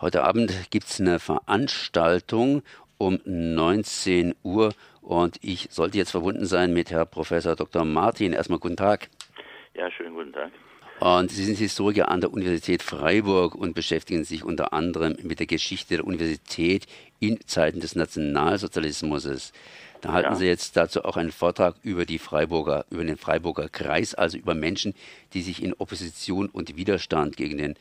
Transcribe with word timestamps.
Heute 0.00 0.22
Abend 0.22 0.70
gibt 0.70 0.86
es 0.86 1.00
eine 1.00 1.18
Veranstaltung 1.18 2.62
um 2.98 3.18
19 3.24 4.32
Uhr 4.44 4.72
und 5.02 5.38
ich 5.42 5.66
sollte 5.72 5.98
jetzt 5.98 6.12
verbunden 6.12 6.46
sein 6.46 6.72
mit 6.72 6.92
Herrn 6.92 7.08
Professor 7.10 7.56
Dr. 7.56 7.84
Martin. 7.84 8.32
Erstmal 8.32 8.60
guten 8.60 8.76
Tag. 8.76 9.08
Ja, 9.74 9.90
schönen 9.90 10.14
guten 10.14 10.32
Tag. 10.32 10.52
Und 11.00 11.32
Sie 11.32 11.44
sind 11.44 11.58
Historiker 11.58 12.12
an 12.12 12.20
der 12.20 12.32
Universität 12.32 12.84
Freiburg 12.84 13.56
und 13.56 13.74
beschäftigen 13.74 14.22
sich 14.22 14.44
unter 14.44 14.72
anderem 14.72 15.16
mit 15.24 15.40
der 15.40 15.48
Geschichte 15.48 15.96
der 15.96 16.06
Universität 16.06 16.86
in 17.18 17.40
Zeiten 17.46 17.80
des 17.80 17.96
Nationalsozialismus. 17.96 19.52
Da 20.00 20.12
halten 20.12 20.30
ja. 20.30 20.36
Sie 20.36 20.46
jetzt 20.46 20.76
dazu 20.76 21.04
auch 21.04 21.16
einen 21.16 21.32
Vortrag 21.32 21.74
über 21.82 22.06
die 22.06 22.20
Freiburger, 22.20 22.84
über 22.90 23.02
den 23.02 23.16
Freiburger 23.16 23.68
Kreis, 23.68 24.14
also 24.14 24.38
über 24.38 24.54
Menschen, 24.54 24.94
die 25.34 25.42
sich 25.42 25.60
in 25.60 25.74
Opposition 25.74 26.48
und 26.48 26.76
Widerstand 26.76 27.36
gegen 27.36 27.58
den 27.58 27.74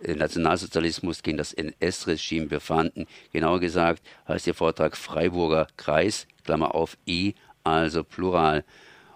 Nationalsozialismus, 0.00 1.22
gegen 1.22 1.38
das 1.38 1.52
NS-Regime 1.52 2.46
befanden. 2.46 3.06
Genauer 3.32 3.60
gesagt 3.60 4.02
heißt 4.28 4.46
der 4.46 4.54
Vortrag 4.54 4.96
Freiburger 4.96 5.66
Kreis, 5.76 6.26
Klammer 6.44 6.74
auf 6.74 6.96
E, 7.06 7.32
also 7.62 8.04
Plural. 8.04 8.64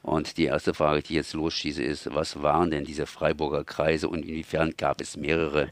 Und 0.02 0.38
die 0.38 0.46
erste 0.46 0.72
Frage, 0.72 1.02
die 1.02 1.12
ich 1.12 1.16
jetzt 1.16 1.34
losschieße, 1.34 1.82
ist, 1.82 2.14
was 2.14 2.42
waren 2.42 2.70
denn 2.70 2.84
diese 2.84 3.06
Freiburger 3.06 3.64
Kreise 3.64 4.08
und 4.08 4.24
inwiefern 4.24 4.72
gab 4.76 5.00
es 5.00 5.16
mehrere? 5.16 5.70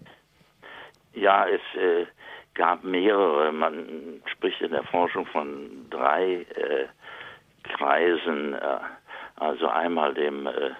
Ja, 1.14 1.46
es 1.48 1.60
äh, 1.80 2.06
gab 2.54 2.84
mehrere. 2.84 3.52
Man 3.52 4.20
spricht 4.30 4.60
in 4.60 4.72
der 4.72 4.84
Forschung 4.84 5.24
von 5.26 5.86
drei 5.88 6.46
äh, 6.54 6.86
Kreisen. 7.62 8.52
Äh, 8.54 8.78
also 9.36 9.68
einmal 9.68 10.14
dem 10.14 10.46
äh, 10.46 10.70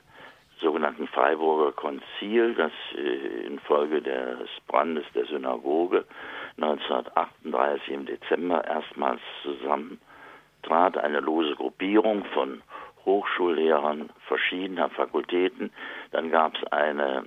sogenannten 0.61 1.07
Freiburger 1.09 1.73
Konzil, 1.73 2.55
das 2.55 2.73
äh, 2.97 3.47
infolge 3.47 4.01
des 4.03 4.49
Brandes 4.67 5.05
der 5.15 5.27
Synagoge 5.27 6.05
1938 6.57 7.89
im 7.91 8.07
Dezember 8.07 8.65
erstmals 8.65 9.21
zusammentrat, 9.43 10.97
eine 10.99 11.21
lose 11.21 11.55
Gruppierung 11.55 12.25
von 12.33 12.63
Hochschullehrern 13.05 14.11
verschiedener 14.27 14.89
Fakultäten. 14.91 15.71
Dann 16.11 16.31
gab 16.31 16.57
es 16.57 16.65
eine 16.73 17.25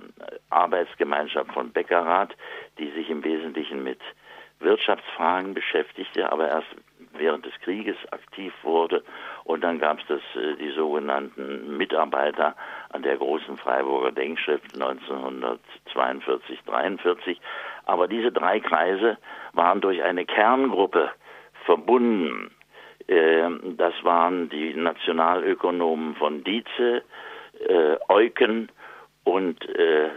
Arbeitsgemeinschaft 0.50 1.52
von 1.52 1.72
Bäckerrat, 1.72 2.36
die 2.78 2.90
sich 2.90 3.08
im 3.08 3.24
Wesentlichen 3.24 3.82
mit 3.82 4.00
Wirtschaftsfragen 4.58 5.54
beschäftigte, 5.54 6.30
aber 6.30 6.48
erst 6.48 6.68
während 7.20 7.46
des 7.46 7.52
Krieges 7.62 7.96
aktiv 8.10 8.52
wurde. 8.62 9.04
Und 9.44 9.62
dann 9.62 9.78
gab 9.78 9.98
es 10.00 10.10
äh, 10.10 10.56
die 10.56 10.72
sogenannten 10.72 11.76
Mitarbeiter 11.76 12.56
an 12.88 13.02
der 13.02 13.16
großen 13.16 13.56
Freiburger 13.56 14.10
Denkschrift 14.10 14.74
1942, 14.74 16.58
43. 16.66 17.40
Aber 17.84 18.08
diese 18.08 18.32
drei 18.32 18.58
Kreise 18.58 19.18
waren 19.52 19.80
durch 19.80 20.02
eine 20.02 20.24
Kerngruppe 20.24 21.10
verbunden. 21.64 22.50
Ähm, 23.06 23.76
das 23.76 23.94
waren 24.02 24.48
die 24.48 24.74
Nationalökonomen 24.74 26.16
von 26.16 26.42
Dietze, 26.42 27.02
äh, 27.68 27.96
Eucken 28.08 28.70
und 29.24 29.68
äh, 29.68 30.10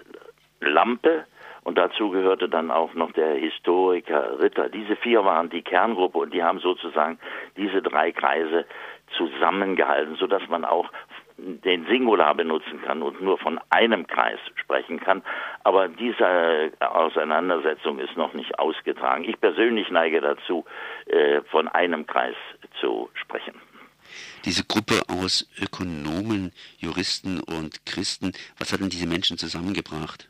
Lampe 0.61 1.25
und 1.63 1.77
dazu 1.77 2.09
gehörte 2.09 2.49
dann 2.49 2.71
auch 2.71 2.93
noch 2.93 3.11
der 3.13 3.35
Historiker 3.35 4.39
Ritter. 4.39 4.69
Diese 4.69 4.95
vier 4.95 5.23
waren 5.23 5.49
die 5.49 5.61
Kerngruppe 5.61 6.19
und 6.19 6.33
die 6.33 6.43
haben 6.43 6.59
sozusagen 6.59 7.19
diese 7.57 7.81
drei 7.81 8.11
Kreise 8.11 8.65
zusammengehalten, 9.17 10.15
sodass 10.15 10.47
man 10.49 10.65
auch 10.65 10.89
den 11.37 11.85
Singular 11.87 12.35
benutzen 12.35 12.81
kann 12.83 13.01
und 13.01 13.21
nur 13.21 13.37
von 13.37 13.59
einem 13.69 14.05
Kreis 14.07 14.39
sprechen 14.55 14.99
kann. 14.99 15.23
Aber 15.63 15.87
diese 15.87 16.71
Auseinandersetzung 16.79 17.99
ist 17.99 18.15
noch 18.17 18.33
nicht 18.33 18.59
ausgetragen. 18.59 19.23
Ich 19.23 19.39
persönlich 19.39 19.89
neige 19.89 20.21
dazu, 20.21 20.65
äh, 21.07 21.41
von 21.49 21.67
einem 21.67 22.05
Kreis 22.05 22.35
zu 22.79 23.09
sprechen. 23.13 23.55
Diese 24.45 24.63
Gruppe 24.65 25.01
aus 25.07 25.49
Ökonomen, 25.59 26.51
Juristen 26.77 27.39
und 27.39 27.85
Christen, 27.85 28.33
was 28.59 28.71
hat 28.71 28.81
denn 28.81 28.89
diese 28.89 29.07
Menschen 29.07 29.37
zusammengebracht? 29.37 30.29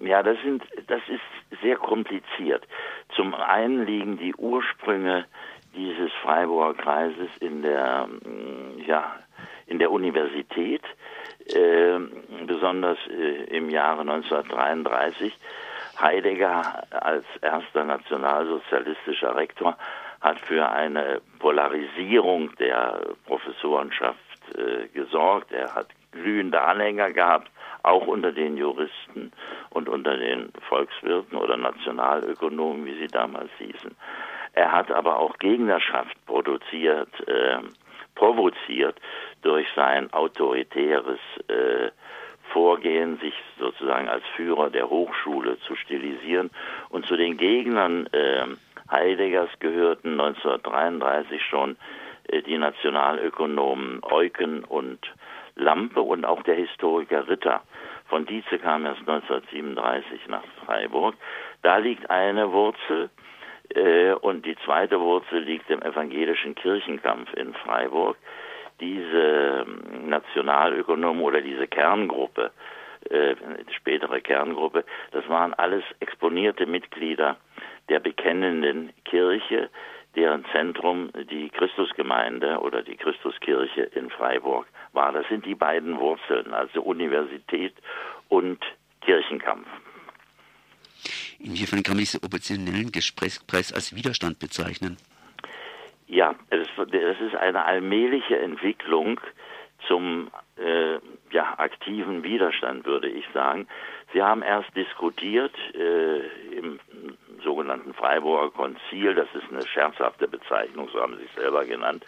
Ja, 0.00 0.22
das 0.22 0.36
sind, 0.42 0.62
das 0.88 1.00
ist 1.08 1.60
sehr 1.62 1.76
kompliziert. 1.76 2.66
Zum 3.14 3.34
einen 3.34 3.86
liegen 3.86 4.18
die 4.18 4.34
Ursprünge 4.34 5.24
dieses 5.74 6.12
Freiburger 6.22 6.74
Kreises 6.82 7.30
in 7.40 7.62
der, 7.62 8.06
mm, 8.06 8.80
ja, 8.86 9.16
in 9.66 9.78
der 9.78 9.90
Universität, 9.90 10.82
äh, 11.46 11.98
besonders 12.46 12.98
äh, 13.08 13.44
im 13.56 13.70
Jahre 13.70 14.00
1933. 14.00 15.36
Heidegger 16.00 16.84
als 16.90 17.24
erster 17.40 17.84
nationalsozialistischer 17.84 19.36
Rektor 19.36 19.76
hat 20.20 20.40
für 20.40 20.68
eine 20.68 21.20
Polarisierung 21.38 22.54
der 22.56 23.00
Professorenschaft 23.26 24.18
äh, 24.56 24.88
gesorgt. 24.88 25.52
Er 25.52 25.72
hat 25.74 25.86
glühende 26.10 26.60
Anhänger 26.60 27.12
gehabt 27.12 27.50
auch 27.84 28.06
unter 28.06 28.32
den 28.32 28.56
Juristen 28.56 29.32
und 29.70 29.88
unter 29.88 30.16
den 30.16 30.50
Volkswirten 30.68 31.36
oder 31.36 31.56
Nationalökonomen, 31.56 32.86
wie 32.86 32.98
sie 32.98 33.08
damals 33.08 33.50
hießen. 33.58 33.94
Er 34.54 34.72
hat 34.72 34.90
aber 34.90 35.18
auch 35.18 35.38
Gegnerschaft 35.38 36.16
produziert, 36.26 37.10
äh, 37.28 37.58
provoziert 38.14 39.00
durch 39.42 39.66
sein 39.74 40.12
autoritäres 40.12 41.18
äh, 41.48 41.90
Vorgehen, 42.52 43.18
sich 43.18 43.34
sozusagen 43.58 44.08
als 44.08 44.22
Führer 44.36 44.70
der 44.70 44.88
Hochschule 44.88 45.58
zu 45.60 45.74
stilisieren. 45.74 46.50
Und 46.88 47.06
zu 47.06 47.16
den 47.16 47.36
Gegnern 47.36 48.06
äh, 48.12 48.46
Heideggers 48.90 49.50
gehörten 49.58 50.12
1933 50.20 51.42
schon 51.42 51.76
äh, 52.28 52.42
die 52.42 52.58
Nationalökonomen 52.58 54.04
Eucken 54.04 54.62
und 54.62 55.00
Lampe 55.56 56.00
und 56.00 56.24
auch 56.24 56.42
der 56.42 56.56
Historiker 56.56 57.28
Ritter. 57.28 57.62
Von 58.06 58.26
Dietze 58.26 58.58
kam 58.58 58.86
erst 58.86 59.00
1937 59.00 60.28
nach 60.28 60.44
Freiburg. 60.64 61.14
Da 61.62 61.78
liegt 61.78 62.10
eine 62.10 62.52
Wurzel 62.52 63.10
äh, 63.74 64.12
und 64.12 64.44
die 64.44 64.56
zweite 64.64 65.00
Wurzel 65.00 65.40
liegt 65.40 65.70
im 65.70 65.82
evangelischen 65.82 66.54
Kirchenkampf 66.54 67.32
in 67.34 67.54
Freiburg. 67.54 68.16
Diese 68.80 69.64
ähm, 69.66 70.08
Nationalökonomen 70.08 71.22
oder 71.22 71.40
diese 71.40 71.66
Kerngruppe, 71.66 72.50
äh, 73.10 73.36
spätere 73.76 74.20
Kerngruppe, 74.20 74.84
das 75.12 75.28
waren 75.28 75.54
alles 75.54 75.84
exponierte 76.00 76.66
Mitglieder 76.66 77.36
der 77.88 78.00
bekennenden 78.00 78.92
Kirche, 79.04 79.70
deren 80.16 80.44
Zentrum 80.52 81.10
die 81.30 81.48
Christusgemeinde 81.50 82.58
oder 82.58 82.82
die 82.82 82.96
Christuskirche 82.96 83.82
in 83.82 84.10
Freiburg 84.10 84.66
war. 84.92 85.12
Das 85.12 85.26
sind 85.28 85.44
die 85.44 85.54
beiden 85.54 85.98
Wurzeln, 85.98 86.54
also 86.54 86.82
Universität 86.82 87.74
und 88.28 88.58
Kirchenkampf. 89.00 89.66
Inwiefern 91.38 91.82
kann 91.82 91.94
man 91.94 92.00
diesen 92.00 92.24
oppositionellen 92.24 92.90
Gesprächspreis 92.90 93.72
als 93.72 93.94
Widerstand 93.94 94.38
bezeichnen? 94.38 94.96
Ja, 96.06 96.34
es 96.50 97.20
ist 97.20 97.34
eine 97.36 97.64
allmähliche 97.64 98.38
Entwicklung 98.38 99.20
zum 99.86 100.30
äh, 100.56 100.98
ja, 101.30 101.58
aktiven 101.58 102.22
Widerstand, 102.22 102.86
würde 102.86 103.08
ich 103.08 103.24
sagen. 103.34 103.66
Sie 104.12 104.22
haben 104.22 104.42
erst 104.42 104.74
diskutiert 104.76 105.54
äh, 105.74 106.20
im 106.56 106.78
sogenannten 107.44 107.94
Freiburger 107.94 108.50
Konzil, 108.50 109.14
das 109.14 109.28
ist 109.34 109.52
eine 109.52 109.64
scherzhafte 109.66 110.26
Bezeichnung, 110.26 110.88
so 110.92 111.00
haben 111.00 111.16
Sie 111.16 111.24
es 111.24 111.34
selber 111.40 111.64
genannt, 111.64 112.04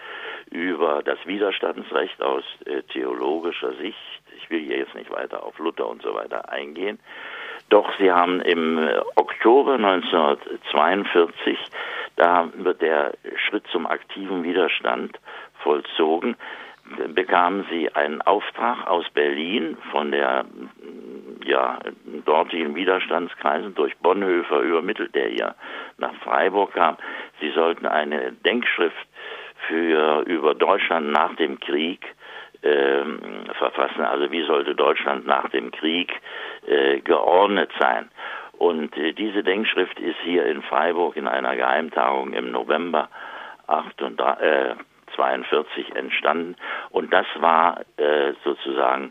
über 0.50 1.02
das 1.04 1.18
Widerstandsrecht 1.26 2.20
aus 2.22 2.44
äh, 2.64 2.82
theologischer 2.82 3.74
Sicht. 3.74 3.98
Ich 4.38 4.50
will 4.50 4.60
hier 4.60 4.78
jetzt 4.78 4.94
nicht 4.94 5.10
weiter 5.12 5.44
auf 5.44 5.58
Luther 5.58 5.88
und 5.88 6.02
so 6.02 6.14
weiter 6.14 6.50
eingehen. 6.50 6.98
Doch 7.68 7.88
sie 7.98 8.10
haben 8.10 8.40
im 8.40 8.78
äh, 8.78 9.00
Oktober 9.16 9.74
1942, 9.74 11.58
da 12.16 12.48
wird 12.54 12.80
der 12.80 13.12
Schritt 13.46 13.66
zum 13.68 13.86
aktiven 13.86 14.42
Widerstand 14.42 15.18
vollzogen, 15.62 16.36
bekamen 17.08 17.66
sie 17.70 17.92
einen 17.94 18.22
Auftrag 18.22 18.86
aus 18.86 19.04
Berlin 19.10 19.76
von 19.90 20.12
der 20.12 20.44
ja, 21.46 21.78
dortigen 22.24 22.74
Widerstandskreisen 22.74 23.74
durch 23.74 23.96
Bonhoeffer 23.98 24.60
übermittelt, 24.60 25.14
der 25.14 25.28
hier 25.28 25.54
nach 25.98 26.14
Freiburg 26.16 26.74
kam. 26.74 26.96
Sie 27.40 27.50
sollten 27.50 27.86
eine 27.86 28.32
Denkschrift 28.32 29.06
für 29.68 30.22
über 30.26 30.54
Deutschland 30.54 31.10
nach 31.12 31.34
dem 31.36 31.58
Krieg 31.60 32.04
ähm, 32.62 33.20
verfassen. 33.58 34.02
Also 34.02 34.30
wie 34.30 34.44
sollte 34.44 34.74
Deutschland 34.74 35.26
nach 35.26 35.48
dem 35.50 35.70
Krieg 35.70 36.12
äh, 36.66 37.00
geordnet 37.00 37.70
sein? 37.78 38.10
Und 38.58 38.96
äh, 38.96 39.12
diese 39.12 39.42
Denkschrift 39.42 39.98
ist 40.00 40.18
hier 40.24 40.46
in 40.46 40.62
Freiburg 40.62 41.16
in 41.16 41.28
einer 41.28 41.56
Geheimtagung 41.56 42.32
im 42.32 42.50
November 42.50 43.08
38, 43.66 44.42
äh, 44.42 44.74
42 45.14 45.94
entstanden. 45.94 46.56
Und 46.90 47.12
das 47.12 47.26
war 47.38 47.80
äh, 47.96 48.32
sozusagen 48.44 49.10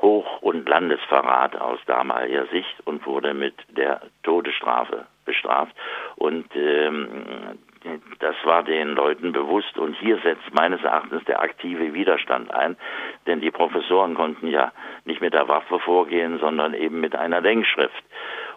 Hoch- 0.00 0.40
und 0.42 0.68
Landesverrat 0.68 1.60
aus 1.60 1.78
damaliger 1.86 2.46
Sicht 2.46 2.74
und 2.84 3.04
wurde 3.06 3.34
mit 3.34 3.54
der 3.68 4.00
Todesstrafe 4.22 5.06
bestraft. 5.24 5.74
Und 6.16 6.46
ähm, 6.56 7.58
das 8.18 8.36
war 8.44 8.62
den 8.62 8.88
Leuten 8.88 9.32
bewusst 9.32 9.78
und 9.78 9.94
hier 9.94 10.18
setzt 10.18 10.52
meines 10.52 10.82
Erachtens 10.82 11.24
der 11.24 11.40
aktive 11.40 11.94
Widerstand 11.94 12.52
ein, 12.52 12.76
denn 13.26 13.40
die 13.40 13.50
Professoren 13.50 14.14
konnten 14.14 14.48
ja 14.48 14.72
nicht 15.04 15.20
mit 15.20 15.32
der 15.32 15.48
Waffe 15.48 15.78
vorgehen, 15.78 16.38
sondern 16.40 16.74
eben 16.74 17.00
mit 17.00 17.16
einer 17.16 17.40
Denkschrift. 17.40 18.04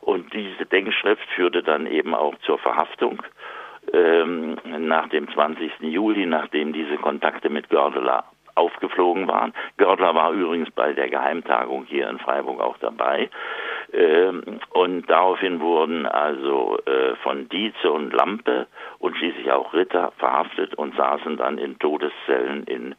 Und 0.02 0.34
diese 0.34 0.66
Denkschrift 0.66 1.26
führte 1.36 1.64
dann 1.64 1.88
eben 1.88 2.14
auch 2.14 2.36
zur 2.40 2.58
Verhaftung 2.60 3.24
ähm, 3.94 4.58
nach 4.66 5.08
dem 5.10 5.32
20. 5.32 5.72
Juli, 5.82 6.26
nachdem 6.26 6.74
diese 6.74 6.98
Kontakte 6.98 7.50
mit 7.50 7.70
Gördeler 7.70 8.26
aufgeflogen 8.56 9.28
waren. 9.28 9.54
Gördler 9.78 10.16
war 10.16 10.32
übrigens 10.32 10.70
bei 10.72 10.94
der 10.94 11.10
Geheimtagung 11.10 11.86
hier 11.86 12.10
in 12.10 12.20
Freiburg 12.20 12.60
auch 12.62 12.78
dabei. 12.78 13.30
Ähm, 13.92 14.60
und 14.72 15.10
daraufhin 15.10 15.60
wurden 15.60 16.06
also 16.06 16.80
äh, 16.86 17.16
von 17.18 17.50
Dietze 17.50 17.92
und 17.92 18.12
Lampe 18.12 18.68
und 19.00 19.16
schließlich 19.18 19.52
auch 19.52 19.74
Ritter 19.74 20.12
verhaftet 20.18 20.74
und 20.76 20.96
saßen 20.96 21.38
dann 21.38 21.58
in 21.58 21.78
Todeszellen 21.80 22.64
in 22.66 22.96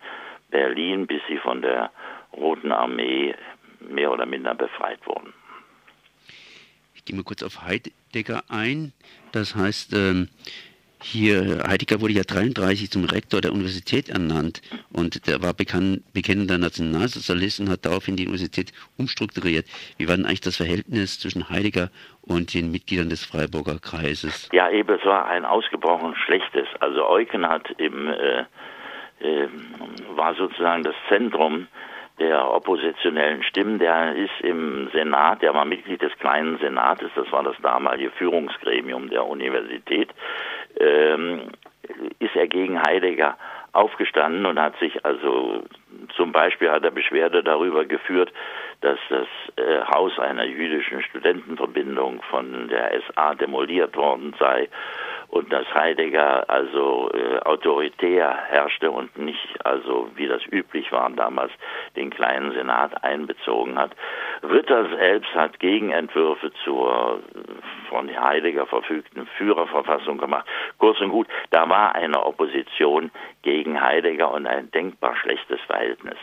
Berlin, 0.50 1.06
bis 1.06 1.20
sie 1.28 1.38
von 1.38 1.62
der 1.62 1.90
Roten 2.32 2.72
Armee 2.72 3.34
mehr 3.80 4.12
oder 4.12 4.26
minder 4.26 4.54
befreit 4.54 5.04
wurden. 5.06 5.32
Ich 6.94 7.04
gehe 7.04 7.16
mal 7.16 7.24
kurz 7.24 7.42
auf 7.42 7.62
Heidegger 7.62 8.42
ein. 8.48 8.92
Das 9.32 9.54
heißt, 9.54 9.92
ähm, 9.94 10.28
hier, 11.04 11.62
Heidegger 11.68 12.00
wurde 12.00 12.14
ja 12.14 12.22
33 12.22 12.90
zum 12.90 13.04
Rektor 13.04 13.40
der 13.40 13.52
Universität 13.52 14.08
ernannt 14.08 14.62
und 14.92 15.26
der 15.26 15.42
war 15.42 15.52
bekann, 15.52 16.02
bekennender 16.12 16.58
Nationalsozialist 16.58 17.60
und 17.60 17.68
hat 17.68 17.84
daraufhin 17.84 18.16
die 18.16 18.24
Universität 18.24 18.72
umstrukturiert. 18.96 19.66
Wie 19.98 20.08
war 20.08 20.16
denn 20.16 20.24
eigentlich 20.24 20.40
das 20.40 20.56
Verhältnis 20.56 21.20
zwischen 21.20 21.50
Heidegger 21.50 21.90
und 22.22 22.54
den 22.54 22.70
Mitgliedern 22.70 23.10
des 23.10 23.24
Freiburger 23.24 23.78
Kreises? 23.78 24.48
Ja, 24.52 24.70
eben, 24.70 24.98
es 24.98 25.04
war 25.04 25.26
ein 25.26 25.44
ausgebrochen 25.44 26.16
schlechtes. 26.16 26.66
Also 26.80 27.06
Eucken 27.06 27.46
hat 27.46 27.70
im, 27.78 28.08
äh, 28.08 28.44
äh, 29.20 29.48
war 30.16 30.34
sozusagen 30.34 30.84
das 30.84 30.94
Zentrum 31.08 31.68
der 32.18 32.48
oppositionellen 32.48 33.42
Stimmen, 33.42 33.78
der 33.78 34.14
ist 34.14 34.40
im 34.40 34.88
Senat, 34.92 35.42
der 35.42 35.52
war 35.52 35.64
Mitglied 35.64 36.00
des 36.00 36.16
kleinen 36.18 36.58
Senates, 36.58 37.10
das 37.16 37.30
war 37.32 37.42
das 37.42 37.56
damalige 37.60 38.10
Führungsgremium 38.12 39.10
der 39.10 39.26
Universität, 39.26 40.10
ähm, 40.78 41.50
ist 42.18 42.36
er 42.36 42.46
gegen 42.46 42.80
Heidegger 42.80 43.36
aufgestanden 43.72 44.46
und 44.46 44.58
hat 44.60 44.78
sich 44.78 45.04
also 45.04 45.64
zum 46.16 46.32
Beispiel 46.32 46.70
hat 46.70 46.84
er 46.84 46.92
Beschwerde 46.92 47.42
darüber 47.42 47.84
geführt, 47.84 48.32
dass 48.80 48.98
das 49.08 49.26
äh, 49.56 49.80
Haus 49.92 50.18
einer 50.18 50.44
jüdischen 50.44 51.02
Studentenverbindung 51.02 52.22
von 52.30 52.68
der 52.68 52.92
SA 53.08 53.34
demoliert 53.34 53.96
worden 53.96 54.34
sei 54.38 54.68
und 55.28 55.52
dass 55.52 55.66
Heidegger 55.74 56.48
also 56.48 57.10
äh, 57.12 57.38
autoritär 57.40 58.36
herrschte 58.48 58.90
und 58.90 59.18
nicht 59.18 59.66
also 59.66 60.08
wie 60.14 60.28
das 60.28 60.42
üblich 60.50 60.92
war 60.92 61.10
damals 61.10 61.50
den 61.96 62.10
kleinen 62.10 62.52
Senat 62.52 63.02
einbezogen 63.02 63.76
hat. 63.76 63.90
Ritter 64.50 64.88
selbst 64.96 65.34
hat 65.34 65.58
Gegenentwürfe 65.58 66.52
zur 66.64 67.22
von 67.88 68.08
Heidegger 68.08 68.66
verfügten 68.66 69.26
Führerverfassung 69.38 70.18
gemacht. 70.18 70.46
Kurz 70.78 71.00
und 71.00 71.10
gut, 71.10 71.28
da 71.50 71.68
war 71.68 71.94
eine 71.94 72.24
Opposition 72.24 73.10
gegen 73.42 73.80
Heidegger 73.80 74.32
und 74.32 74.46
ein 74.46 74.70
denkbar 74.70 75.16
schlechtes 75.16 75.60
Verhältnis. 75.66 76.18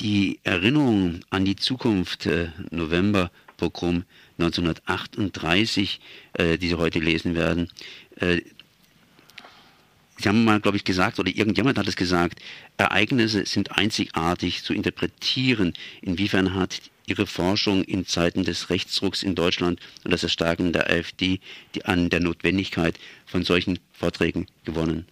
Die 0.00 0.40
Erinnerung 0.42 1.20
an 1.30 1.44
die 1.44 1.56
Zukunft, 1.56 2.26
äh, 2.26 2.48
November 2.70 3.30
Pogrom 3.56 4.04
1938, 4.38 6.00
äh, 6.34 6.58
die 6.58 6.68
Sie 6.68 6.78
heute 6.78 6.98
lesen 6.98 7.36
werden. 7.36 7.68
Äh, 8.20 8.40
Sie 10.16 10.28
haben 10.28 10.44
mal, 10.44 10.60
glaube 10.60 10.76
ich, 10.76 10.84
gesagt, 10.84 11.18
oder 11.18 11.30
irgendjemand 11.30 11.78
hat 11.78 11.88
es 11.88 11.96
gesagt, 11.96 12.38
Ereignisse 12.76 13.44
sind 13.46 13.76
einzigartig 13.76 14.62
zu 14.62 14.72
interpretieren. 14.72 15.74
Inwiefern 16.02 16.54
hat 16.54 16.80
Ihre 17.06 17.26
Forschung 17.26 17.82
in 17.84 18.06
Zeiten 18.06 18.44
des 18.44 18.70
Rechtsdrucks 18.70 19.22
in 19.22 19.34
Deutschland 19.34 19.80
und 20.04 20.12
das 20.12 20.22
Erstarken 20.22 20.72
der 20.72 20.88
AfD 20.88 21.40
an 21.84 22.08
der 22.08 22.20
Notwendigkeit 22.20 22.94
von 23.26 23.42
solchen 23.42 23.78
Vorträgen 23.92 24.46
gewonnen? 24.64 25.06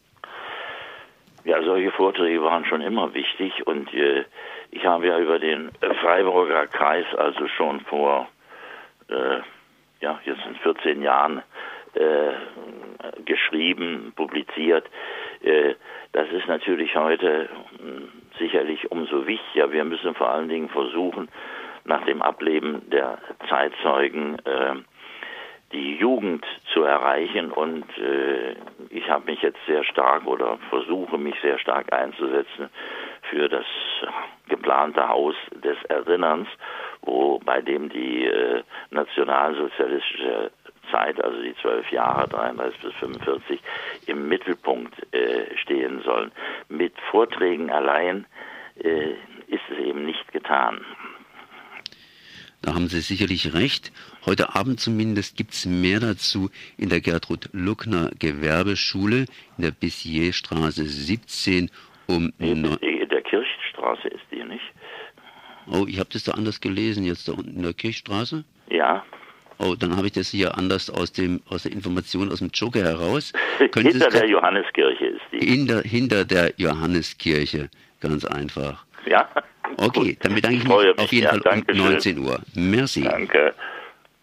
Ja, 1.45 1.63
solche 1.63 1.91
Vorträge 1.91 2.41
waren 2.43 2.65
schon 2.65 2.81
immer 2.81 3.13
wichtig 3.15 3.67
und 3.67 3.93
äh, 3.93 4.25
ich 4.71 4.87
habe 4.87 5.09
ja 5.09 5.19
über 5.19 5.39
den 5.39 5.71
Freiburger 6.01 6.67
Kreis 6.69 7.05
also 7.17 7.49
schon 7.49 7.81
vor 7.81 8.29
äh, 9.09 9.41
ja, 10.01 10.21
jetzt 10.25 10.41
in 10.47 10.55
14 10.57 11.03
Jahren 11.03 11.43
äh, 11.95 12.33
geschrieben, 13.25 14.13
publiziert. 14.17 14.87
Äh, 15.43 15.75
das 16.13 16.31
ist 16.31 16.47
natürlich 16.49 16.95
heute 16.97 17.49
hm, 17.79 18.09
sicherlich 18.39 18.91
umso 18.91 19.27
wichtiger. 19.27 19.73
Wir 19.73 19.85
müssen 19.85 20.15
vor 20.15 20.31
allen 20.31 20.49
Dingen 20.49 20.69
versuchen, 20.69 21.29
nach 21.85 22.05
dem 22.05 22.23
Ableben 22.23 22.89
der 22.91 23.19
Zeitzeugen 23.49 24.39
äh, 24.45 24.75
die 25.73 25.97
Jugend 25.97 26.45
zu 26.73 26.83
erreichen. 26.83 27.51
Und 27.51 27.85
äh, 27.99 28.55
ich 28.91 29.09
habe 29.09 29.31
mich 29.31 29.43
jetzt 29.43 29.59
sehr 29.67 29.85
stark 29.85 30.27
oder 30.27 30.59
versuche 30.69 31.19
mich 31.19 31.35
sehr 31.41 31.59
stark 31.59 31.93
einzusetzen 31.93 32.69
für 33.31 33.49
das 33.49 33.65
geplante 34.49 35.09
Haus 35.09 35.35
des 35.55 35.77
Erinnerns, 35.89 36.49
wo 37.03 37.39
bei 37.39 37.63
dem 37.63 37.89
die 37.89 38.27
äh, 38.27 38.63
nationalsozialistische 38.91 40.51
Zeit, 40.93 41.23
also 41.23 41.43
die 41.43 41.55
zwölf 41.61 41.91
Jahre, 41.91 42.29
33 42.29 42.83
bis 42.83 42.95
45, 42.95 43.61
im 44.07 44.29
Mittelpunkt 44.29 44.95
äh, 45.13 45.57
stehen 45.57 46.03
sollen. 46.05 46.31
Mit 46.69 46.95
Vorträgen 47.11 47.71
allein 47.71 48.27
äh, 48.77 49.13
ist 49.49 49.63
es 49.71 49.79
eben 49.79 50.05
nicht 50.05 50.31
getan. 50.33 50.85
Da 52.63 52.75
haben 52.75 52.87
Sie 52.87 53.01
sicherlich 53.01 53.55
recht. 53.55 53.91
Heute 54.25 54.55
Abend 54.55 54.79
zumindest 54.79 55.37
gibt 55.37 55.53
es 55.53 55.67
mehr 55.67 55.99
dazu 55.99 56.49
in 56.79 56.91
der 56.91 57.01
Gertrud 57.01 57.49
Luckner 57.53 58.11
Gewerbeschule 58.21 59.27
in 59.59 59.65
der 59.65 59.73
Bissierstraße 59.73 60.85
17 60.85 61.71
um 62.07 62.33
nee, 62.39 62.55
der 63.07 63.23
Kirchstraße 63.23 64.09
ist 64.09 64.25
die 64.31 64.45
nicht. 64.45 64.63
Oh, 65.67 65.87
ich 65.89 65.99
habe 65.99 66.11
das 66.13 66.25
da 66.25 66.33
anders 66.33 66.61
gelesen, 66.61 67.05
jetzt 67.05 67.29
da 67.29 67.33
unten 67.33 67.57
in 67.57 67.63
der 67.63 67.75
Kirchstraße? 67.75 68.45
Ja. 68.69 69.05
Oh, 69.65 69.77
dann 69.77 69.97
habe 69.97 70.09
ich 70.09 70.13
das 70.13 70.29
hier 70.29 70.59
anders 70.59 70.91
aus 70.91 71.13
dem 71.13 71.41
aus 71.49 71.63
der 71.63 71.73
Information 71.73 72.33
aus 72.33 72.41
dem 72.41 72.51
Joker 72.53 72.83
heraus. 72.83 73.33
hinter 73.75 74.11
der 74.11 74.29
Johanneskirche 74.29 75.07
ist 75.07 75.21
die. 75.31 75.39
Hinter, 75.39 75.83
hinter 75.83 76.25
der 76.25 76.53
Johanneskirche, 76.57 77.71
ganz 78.01 78.25
einfach. 78.25 78.85
Ja. 79.07 79.29
Okay, 79.77 80.19
dann 80.21 80.35
bedanke 80.35 80.57
ich 80.59 80.65
mich 80.65 80.99
auf 80.99 81.13
jeden 81.13 81.25
ja, 81.25 81.41
Fall 81.41 81.65
um 81.71 81.77
19 81.77 82.19
Uhr. 82.19 82.41
Merci. 82.55 83.03
Danke. 83.03 83.55